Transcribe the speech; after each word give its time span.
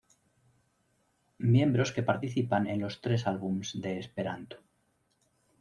Miembros 1.53 1.91
que 1.91 2.01
participan 2.09 2.65
en 2.65 2.81
los 2.81 2.99
tres 3.01 3.27
albums 3.27 3.79
de 3.79 3.99
Esperanto. 3.99 4.57